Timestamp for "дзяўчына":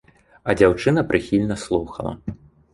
0.61-1.05